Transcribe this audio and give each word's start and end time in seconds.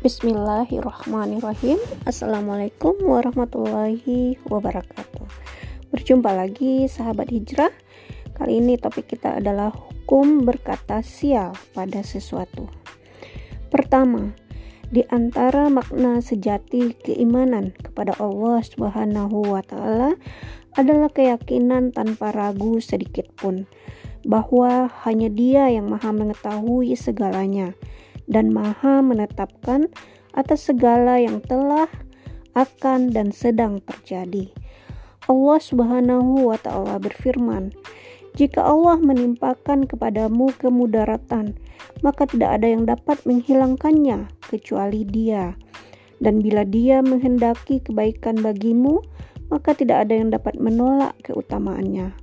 Bismillahirrahmanirrahim. 0.00 1.76
Assalamualaikum 2.08 2.96
warahmatullahi 3.04 4.40
wabarakatuh. 4.48 5.28
Berjumpa 5.92 6.32
lagi 6.32 6.88
sahabat 6.88 7.28
hijrah. 7.28 7.68
Kali 8.32 8.64
ini 8.64 8.80
topik 8.80 9.12
kita 9.12 9.36
adalah 9.36 9.68
hukum 9.68 10.48
berkata 10.48 11.04
sial 11.04 11.52
pada 11.76 12.00
sesuatu. 12.00 12.72
Pertama, 13.68 14.32
di 14.88 15.04
antara 15.12 15.68
makna 15.68 16.24
sejati 16.24 16.96
keimanan 16.96 17.76
kepada 17.76 18.16
Allah 18.16 18.64
Subhanahu 18.64 19.52
wa 19.52 19.60
taala 19.60 20.16
adalah 20.80 21.12
keyakinan 21.12 21.92
tanpa 21.92 22.32
ragu 22.32 22.80
sedikit 22.80 23.28
pun 23.36 23.68
bahwa 24.24 24.88
hanya 25.04 25.28
Dia 25.28 25.68
yang 25.68 25.92
Maha 25.92 26.08
mengetahui 26.16 26.96
segalanya 26.96 27.76
dan 28.30 28.54
Maha 28.54 29.02
menetapkan 29.02 29.90
atas 30.32 30.70
segala 30.70 31.18
yang 31.18 31.42
telah, 31.42 31.90
akan, 32.54 33.10
dan 33.10 33.34
sedang 33.34 33.82
terjadi. 33.82 34.54
Allah 35.26 35.58
Subhanahu 35.58 36.50
wa 36.50 36.58
Ta'ala 36.58 37.02
berfirman, 37.02 37.74
"Jika 38.38 38.62
Allah 38.62 39.02
menimpakan 39.02 39.90
kepadamu 39.90 40.54
kemudaratan, 40.58 41.58
maka 42.06 42.30
tidak 42.30 42.62
ada 42.62 42.66
yang 42.70 42.86
dapat 42.86 43.18
menghilangkannya 43.26 44.30
kecuali 44.46 45.02
Dia, 45.02 45.58
dan 46.22 46.38
bila 46.42 46.62
Dia 46.66 47.02
menghendaki 47.02 47.82
kebaikan 47.82 48.38
bagimu, 48.42 49.02
maka 49.50 49.74
tidak 49.74 50.06
ada 50.06 50.14
yang 50.14 50.30
dapat 50.30 50.58
menolak 50.58 51.18
keutamaannya." 51.26 52.14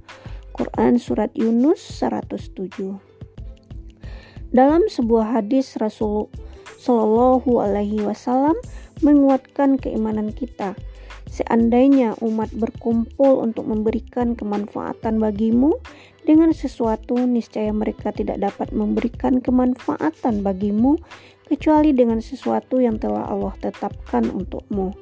Quran 0.58 0.98
Surat 0.98 1.30
Yunus 1.38 1.80
107 2.02 3.07
dalam 4.52 4.88
sebuah 4.88 5.40
hadis 5.40 5.76
Rasul 5.80 6.32
Shallallahu 6.78 7.60
Alaihi 7.60 8.04
Wasallam 8.06 8.56
menguatkan 9.02 9.82
keimanan 9.82 10.32
kita. 10.34 10.78
Seandainya 11.28 12.16
umat 12.24 12.50
berkumpul 12.56 13.44
untuk 13.44 13.68
memberikan 13.68 14.34
kemanfaatan 14.34 15.20
bagimu 15.20 15.76
dengan 16.24 16.56
sesuatu, 16.56 17.20
niscaya 17.20 17.70
mereka 17.76 18.16
tidak 18.16 18.40
dapat 18.42 18.72
memberikan 18.72 19.44
kemanfaatan 19.44 20.42
bagimu 20.42 20.98
kecuali 21.48 21.96
dengan 21.96 22.20
sesuatu 22.24 22.80
yang 22.80 23.00
telah 23.00 23.28
Allah 23.28 23.56
tetapkan 23.60 24.28
untukmu. 24.28 24.96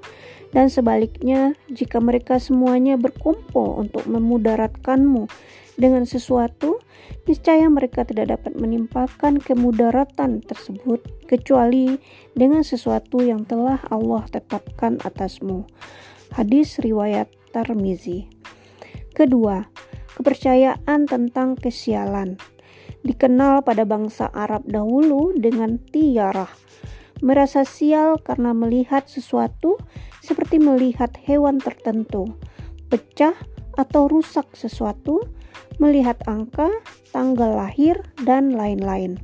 Dan 0.53 0.71
sebaliknya, 0.71 1.57
jika 1.67 1.99
mereka 1.99 2.39
semuanya 2.39 2.95
berkumpul 2.95 3.81
untuk 3.81 4.07
memudaratkanmu 4.07 5.27
dengan 5.75 6.07
sesuatu, 6.07 6.79
niscaya 7.27 7.67
mereka 7.67 8.07
tidak 8.07 8.31
dapat 8.31 8.55
menimpakan 8.55 9.43
kemudaratan 9.43 10.39
tersebut 10.39 11.03
kecuali 11.27 11.99
dengan 12.31 12.63
sesuatu 12.63 13.19
yang 13.19 13.43
telah 13.43 13.83
Allah 13.91 14.23
tetapkan 14.31 15.03
atasmu. 15.03 15.67
Hadis 16.31 16.79
riwayat 16.79 17.27
Tarmizi. 17.51 18.31
Kedua, 19.11 19.67
kepercayaan 20.15 21.07
tentang 21.07 21.59
kesialan. 21.59 22.39
Dikenal 23.03 23.61
pada 23.61 23.83
bangsa 23.83 24.31
Arab 24.31 24.65
dahulu 24.65 25.35
dengan 25.35 25.77
tiarah. 25.77 26.49
Merasa 27.23 27.63
sial 27.63 28.19
karena 28.19 28.51
melihat 28.51 29.07
sesuatu 29.07 29.79
seperti 30.19 30.59
melihat 30.59 31.15
hewan 31.23 31.63
tertentu, 31.63 32.35
pecah 32.91 33.37
atau 33.75 34.07
rusak 34.09 34.47
sesuatu, 34.55 35.23
melihat 35.79 36.19
angka, 36.27 36.71
tanggal 37.11 37.55
lahir, 37.55 38.03
dan 38.23 38.55
lain-lain. 38.55 39.19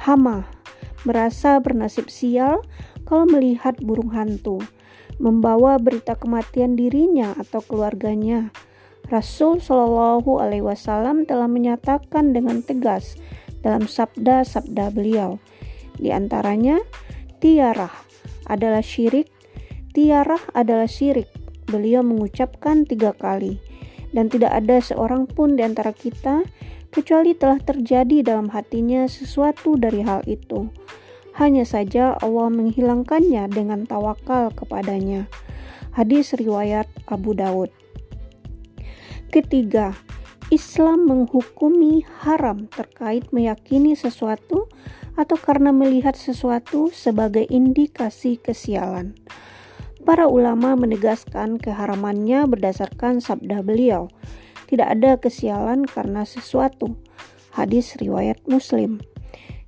Hama 0.00 0.48
merasa 1.04 1.60
bernasib 1.60 2.12
sial 2.12 2.64
kalau 3.08 3.24
melihat 3.28 3.76
burung 3.80 4.12
hantu, 4.12 4.60
membawa 5.20 5.76
berita 5.80 6.16
kematian 6.16 6.76
dirinya 6.76 7.36
atau 7.36 7.60
keluarganya. 7.64 8.52
Rasul 9.10 9.58
Shallallahu 9.58 10.38
Alaihi 10.38 10.62
Wasallam 10.62 11.26
telah 11.26 11.50
menyatakan 11.50 12.30
dengan 12.30 12.62
tegas 12.62 13.18
dalam 13.60 13.90
sabda-sabda 13.90 14.94
beliau, 14.94 15.42
di 15.98 16.14
antaranya 16.14 16.78
tiarah 17.42 17.92
adalah 18.46 18.80
syirik, 18.80 19.28
tiarah 19.92 20.40
adalah 20.54 20.86
syirik. 20.86 21.39
Beliau 21.70 22.02
mengucapkan 22.02 22.82
tiga 22.82 23.14
kali 23.14 23.62
dan 24.10 24.26
tidak 24.26 24.50
ada 24.50 24.82
seorang 24.82 25.30
pun 25.30 25.54
di 25.54 25.62
antara 25.62 25.94
kita 25.94 26.42
kecuali 26.90 27.38
telah 27.38 27.62
terjadi 27.62 28.26
dalam 28.26 28.50
hatinya 28.50 29.06
sesuatu 29.06 29.78
dari 29.78 30.02
hal 30.02 30.26
itu. 30.26 30.66
Hanya 31.38 31.62
saja 31.62 32.18
Allah 32.18 32.50
menghilangkannya 32.50 33.46
dengan 33.48 33.86
tawakal 33.86 34.50
kepadanya. 34.50 35.30
Hadis 35.94 36.34
riwayat 36.34 36.90
Abu 37.06 37.38
Daud. 37.38 37.70
Ketiga, 39.30 39.94
Islam 40.50 41.06
menghukumi 41.06 42.02
haram 42.26 42.66
terkait 42.66 43.30
meyakini 43.30 43.94
sesuatu 43.94 44.66
atau 45.14 45.38
karena 45.38 45.70
melihat 45.70 46.18
sesuatu 46.18 46.90
sebagai 46.90 47.46
indikasi 47.46 48.42
kesialan. 48.42 49.14
Para 50.02 50.26
ulama 50.26 50.74
menegaskan 50.74 51.60
keharamannya 51.60 52.48
berdasarkan 52.48 53.20
sabda 53.20 53.60
beliau. 53.60 54.08
Tidak 54.66 54.86
ada 54.86 55.20
kesialan 55.20 55.84
karena 55.84 56.24
sesuatu. 56.24 56.96
Hadis 57.52 57.98
riwayat 57.98 58.40
Muslim. 58.46 59.02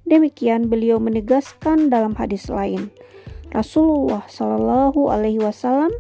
Demikian 0.08 0.66
beliau 0.72 0.98
menegaskan 0.98 1.90
dalam 1.90 2.16
hadis 2.18 2.48
lain. 2.50 2.90
Rasulullah 3.52 4.24
Shallallahu 4.26 5.12
Alaihi 5.12 5.42
Wasallam 5.42 5.92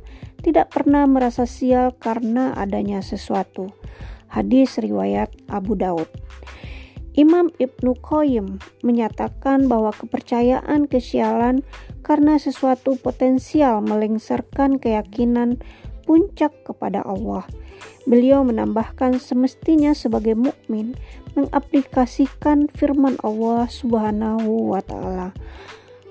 tidak 0.42 0.74
pernah 0.74 1.06
merasa 1.06 1.46
sial 1.46 1.94
karena 1.94 2.56
adanya 2.56 3.04
sesuatu. 3.04 3.70
Hadis 4.32 4.80
riwayat 4.80 5.30
Abu 5.46 5.76
Daud. 5.76 6.08
Imam 7.12 7.52
Ibnu 7.60 7.92
Qayyim 8.00 8.56
menyatakan 8.80 9.68
bahwa 9.68 9.92
kepercayaan 9.92 10.88
kesialan 10.88 11.60
karena 12.00 12.40
sesuatu 12.40 12.96
potensial 12.96 13.84
melengsarkan 13.84 14.80
keyakinan 14.80 15.60
puncak 16.08 16.56
kepada 16.64 17.04
Allah. 17.04 17.44
Beliau 18.08 18.42
menambahkan 18.42 19.20
semestinya 19.20 19.92
sebagai 19.92 20.34
mukmin 20.34 20.96
mengaplikasikan 21.36 22.72
firman 22.72 23.20
Allah 23.20 23.68
Subhanahu 23.68 24.72
wa 24.72 24.80
taala. 24.80 25.36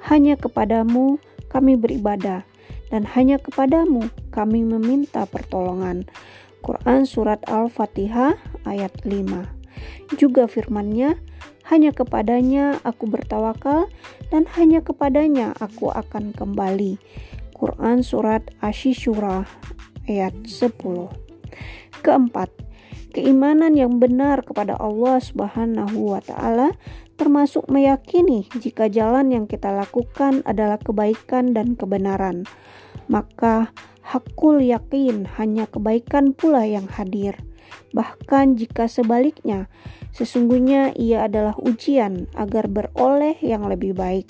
Hanya 0.05 0.37
kepadamu 0.37 1.17
kami 1.49 1.75
beribadah 1.81 2.45
dan 2.93 3.03
hanya 3.17 3.41
kepadamu 3.41 4.05
kami 4.29 4.63
meminta 4.63 5.25
pertolongan. 5.25 6.05
Quran 6.61 7.09
surat 7.09 7.41
Al-Fatihah 7.49 8.37
ayat 8.69 8.93
5. 9.01 9.60
Juga 10.15 10.45
firman-Nya, 10.45 11.17
hanya 11.71 11.95
kepadanya 11.95 12.83
aku 12.83 13.07
bertawakal 13.07 13.87
dan 14.27 14.43
hanya 14.59 14.83
kepadanya 14.83 15.55
aku 15.61 15.87
akan 15.87 16.35
kembali. 16.35 16.99
Quran 17.55 18.01
Surat 18.01 18.41
Asyishura 18.59 19.45
ayat 20.09 20.33
10 20.43 20.73
Keempat, 22.01 22.49
keimanan 23.13 23.77
yang 23.77 24.01
benar 24.01 24.41
kepada 24.41 24.73
Allah 24.81 25.21
Subhanahu 25.21 26.17
wa 26.17 26.21
taala 26.25 26.73
termasuk 27.21 27.69
meyakini 27.69 28.49
jika 28.57 28.89
jalan 28.89 29.29
yang 29.29 29.45
kita 29.45 29.69
lakukan 29.69 30.41
adalah 30.41 30.81
kebaikan 30.81 31.53
dan 31.53 31.77
kebenaran. 31.77 32.49
Maka 33.05 33.69
hakul 34.01 34.57
yakin 34.57 35.29
hanya 35.37 35.69
kebaikan 35.69 36.33
pula 36.33 36.65
yang 36.65 36.89
hadir. 36.89 37.37
Bahkan 37.91 38.55
jika 38.55 38.87
sebaliknya, 38.87 39.67
sesungguhnya 40.15 40.95
ia 40.95 41.27
adalah 41.27 41.55
ujian 41.59 42.31
agar 42.37 42.71
beroleh 42.71 43.35
yang 43.43 43.67
lebih 43.67 43.95
baik. 43.97 44.27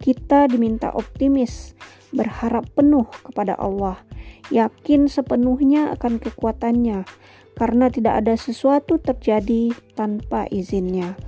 Kita 0.00 0.48
diminta 0.48 0.88
optimis, 0.92 1.76
berharap 2.10 2.66
penuh 2.72 3.06
kepada 3.22 3.52
Allah, 3.54 4.00
yakin 4.48 5.06
sepenuhnya 5.06 5.92
akan 5.94 6.16
kekuatannya, 6.18 7.04
karena 7.54 7.86
tidak 7.92 8.24
ada 8.24 8.34
sesuatu 8.40 8.96
terjadi 8.96 9.76
tanpa 9.92 10.48
izinnya. 10.48 11.20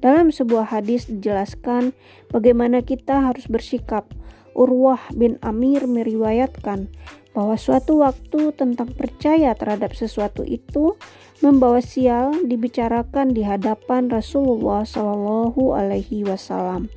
Dalam 0.00 0.32
sebuah 0.32 0.72
hadis 0.72 1.08
dijelaskan 1.08 1.96
bagaimana 2.32 2.84
kita 2.84 3.32
harus 3.32 3.48
bersikap. 3.48 4.08
Urwah 4.56 5.12
bin 5.12 5.36
Amir 5.44 5.84
meriwayatkan 5.84 6.88
bahwa 7.36 7.52
suatu 7.60 8.00
waktu 8.00 8.56
tentang 8.56 8.96
percaya 8.96 9.52
terhadap 9.52 9.92
sesuatu 9.92 10.40
itu 10.40 10.96
membawa 11.44 11.84
sial 11.84 12.32
dibicarakan 12.48 13.36
di 13.36 13.44
hadapan 13.44 14.08
Rasulullah 14.08 14.88
Shallallahu 14.88 15.76
Alaihi 15.76 16.24
Wasallam. 16.24 16.88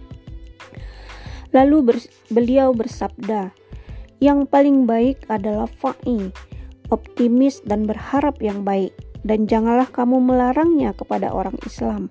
Lalu 1.51 1.77
ber, 1.91 1.97
beliau 2.31 2.71
bersabda, 2.71 3.51
yang 4.23 4.47
paling 4.47 4.87
baik 4.87 5.27
adalah 5.27 5.67
fa'i, 5.67 6.31
optimis 6.87 7.59
dan 7.67 7.83
berharap 7.83 8.39
yang 8.39 8.63
baik, 8.63 8.95
dan 9.27 9.43
janganlah 9.43 9.91
kamu 9.91 10.23
melarangnya 10.23 10.95
kepada 10.95 11.35
orang 11.35 11.59
Islam. 11.67 12.07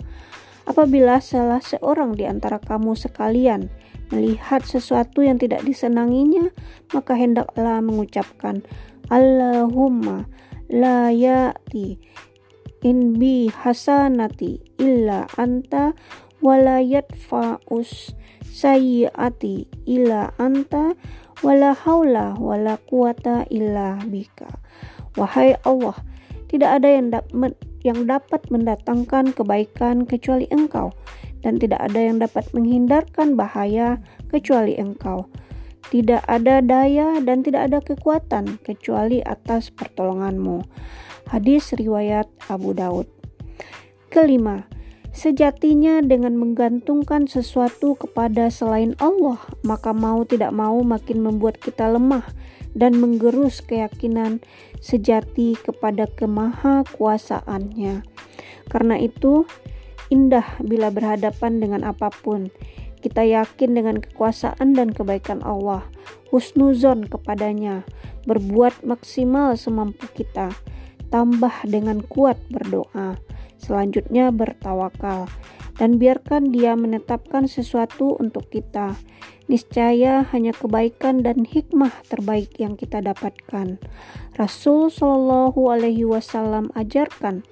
Apabila 0.68 1.16
salah 1.24 1.64
seorang 1.64 2.12
di 2.12 2.28
antara 2.28 2.60
kamu 2.60 2.92
sekalian 2.92 3.72
melihat 4.12 4.64
sesuatu 4.64 5.20
yang 5.24 5.36
tidak 5.36 5.64
disenanginya, 5.64 6.48
maka 6.96 7.14
hendaklah 7.14 7.80
mengucapkan 7.84 8.64
Allahumma 9.08 10.28
la 10.68 11.08
ya'ti 11.08 11.96
in 12.84 13.16
bi 13.16 13.48
hasanati 13.48 14.60
illa 14.78 15.26
anta 15.40 15.96
wala 16.44 16.78
yadfa'us 16.78 18.14
sayyiati 18.46 19.66
illa 19.88 20.30
anta 20.38 20.94
wala 21.42 21.74
haula 21.74 22.38
wala 22.38 22.78
quwata 22.86 23.48
illa 23.50 23.98
bika. 24.06 24.60
Wahai 25.18 25.58
Allah 25.66 25.98
tidak 26.48 26.80
ada 26.80 26.88
yang 27.82 28.00
dapat 28.06 28.40
mendatangkan 28.48 29.34
kebaikan 29.34 30.06
kecuali 30.06 30.46
engkau 30.54 30.94
dan 31.44 31.60
tidak 31.60 31.80
ada 31.82 32.00
yang 32.00 32.18
dapat 32.18 32.46
menghindarkan 32.54 33.38
bahaya 33.38 34.02
kecuali 34.30 34.74
engkau 34.78 35.26
tidak 35.88 36.20
ada 36.28 36.60
daya 36.60 37.16
dan 37.24 37.40
tidak 37.40 37.72
ada 37.72 37.80
kekuatan 37.80 38.60
kecuali 38.60 39.24
atas 39.24 39.72
pertolonganmu. 39.72 40.60
Hadis 41.32 41.72
riwayat 41.72 42.28
Abu 42.52 42.76
Daud. 42.76 43.08
Kelima, 44.12 44.68
sejatinya 45.12 46.04
dengan 46.04 46.36
menggantungkan 46.36 47.24
sesuatu 47.24 47.96
kepada 47.96 48.52
selain 48.52 48.96
Allah, 49.00 49.40
maka 49.64 49.96
mau 49.96 50.28
tidak 50.28 50.52
mau 50.52 50.80
makin 50.84 51.24
membuat 51.24 51.56
kita 51.56 51.88
lemah 51.88 52.24
dan 52.76 53.00
menggerus 53.00 53.64
keyakinan 53.64 54.44
sejati 54.84 55.56
kepada 55.56 56.04
kemaha 56.04 56.84
kuasaannya. 56.96 58.04
Karena 58.68 58.96
itu, 59.00 59.48
indah 60.08 60.44
bila 60.64 60.88
berhadapan 60.92 61.60
dengan 61.60 61.84
apa 61.84 62.08
pun, 62.10 62.52
kita 62.98 63.22
yakin 63.22 63.78
dengan 63.78 63.96
kekuasaan 64.02 64.74
dan 64.74 64.90
kebaikan 64.90 65.40
Allah, 65.46 65.86
husnuzon 66.34 67.06
kepadanya, 67.06 67.86
berbuat 68.26 68.84
maksimal 68.84 69.54
semampu 69.54 70.10
kita, 70.12 70.50
tambah 71.08 71.54
dengan 71.64 72.02
kuat 72.04 72.36
berdoa, 72.50 73.16
selanjutnya 73.56 74.34
bertawakal, 74.34 75.30
dan 75.78 75.96
biarkan 75.96 76.50
dia 76.50 76.74
menetapkan 76.74 77.46
sesuatu 77.46 78.18
untuk 78.18 78.50
kita. 78.50 78.98
Niscaya 79.48 80.28
hanya 80.34 80.52
kebaikan 80.52 81.24
dan 81.24 81.48
hikmah 81.48 82.04
terbaik 82.12 82.52
yang 82.60 82.76
kita 82.76 83.00
dapatkan. 83.00 83.80
Rasul 84.36 84.92
Shallallahu 84.92 85.72
Alaihi 85.72 86.04
Wasallam 86.04 86.68
ajarkan, 86.76 87.48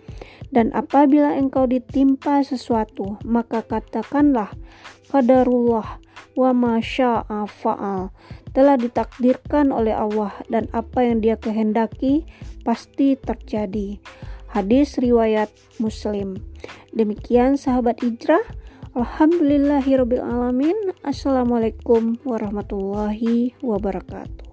dan 0.52 0.70
apabila 0.76 1.32
engkau 1.34 1.64
ditimpa 1.64 2.44
sesuatu, 2.44 3.16
maka 3.24 3.64
katakanlah, 3.64 4.52
qadarullah 5.08 5.98
wa 6.36 6.50
masya'a 6.52 7.48
fa'al 7.48 8.12
telah 8.52 8.76
ditakdirkan 8.80 9.68
oleh 9.68 9.92
Allah 9.92 10.32
dan 10.48 10.68
apa 10.72 11.04
yang 11.04 11.20
dia 11.20 11.36
kehendaki 11.36 12.24
pasti 12.64 13.16
terjadi. 13.16 14.00
Hadis 14.50 14.96
riwayat 14.96 15.50
Muslim. 15.82 16.38
Demikian 16.94 17.58
sahabat 17.58 18.00
hijrah. 18.00 18.42
Alhamdulillahirabbil 18.96 20.22
alamin. 20.22 20.96
Assalamualaikum 21.04 22.16
warahmatullahi 22.24 23.52
wabarakatuh. 23.60 24.45